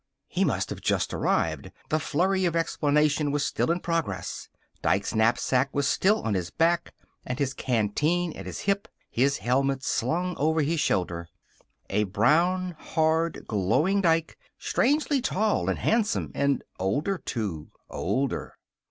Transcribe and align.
He 0.27 0.43
must 0.43 0.71
have 0.71 0.81
just 0.81 1.13
arrived. 1.13 1.71
The 1.89 1.99
flurry 1.99 2.45
of 2.45 2.55
explanation 2.55 3.31
was 3.31 3.45
still 3.45 3.69
in 3.69 3.81
progress. 3.81 4.49
Dike's 4.81 5.13
knapsack 5.13 5.69
was 5.75 5.87
still 5.87 6.23
on 6.23 6.33
his 6.33 6.49
back, 6.49 6.95
and 7.23 7.37
his 7.37 7.53
canteen 7.53 8.35
at 8.35 8.47
his 8.47 8.61
hip, 8.61 8.87
his 9.11 9.37
helmet 9.37 9.83
slung 9.83 10.35
over 10.37 10.61
his 10.63 10.79
shoulder. 10.79 11.29
A 11.91 12.05
brown, 12.05 12.75
hard, 12.79 13.45
glowing 13.47 14.01
Dike, 14.01 14.39
strangely 14.57 15.21
tall 15.21 15.69
and 15.69 15.77
handsome 15.77 16.31
and 16.33 16.63
older, 16.79 17.19
too. 17.19 17.69
Older. 17.87 18.55